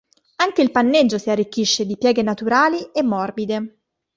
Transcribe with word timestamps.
Anche 0.37 0.63
il 0.63 0.71
panneggio 0.71 1.19
si 1.19 1.29
arricchisce 1.29 1.85
di 1.85 1.95
pieghe 1.95 2.23
naturali 2.23 2.89
e 2.91 3.03
morbide. 3.03 3.79